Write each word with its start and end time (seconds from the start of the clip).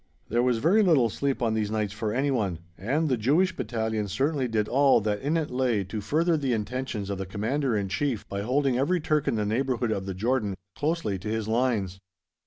There 0.29 0.41
was 0.41 0.57
very 0.57 0.81
little 0.81 1.11
sleep 1.11 1.43
on 1.43 1.53
these 1.53 1.69
nights 1.69 1.93
for 1.93 2.11
anyone, 2.11 2.57
and 2.75 3.07
the 3.07 3.17
Jewish 3.17 3.55
Battalion 3.55 4.07
certainly 4.07 4.47
did 4.47 4.67
all 4.67 4.99
that 5.01 5.21
in 5.21 5.37
it 5.37 5.51
lay 5.51 5.83
to 5.83 6.01
further 6.01 6.35
the 6.37 6.53
intentions 6.53 7.11
of 7.11 7.19
the 7.19 7.25
Commander 7.27 7.77
in 7.77 7.87
Chief 7.87 8.27
by 8.27 8.41
holding 8.41 8.79
every 8.79 8.99
Turk 8.99 9.27
in 9.27 9.35
the 9.35 9.45
neighbourhood 9.45 9.91
of 9.91 10.07
the 10.07 10.15
Jordan 10.15 10.55
closely 10.75 11.19
to 11.19 11.27
his 11.29 11.47
lines. 11.47 11.99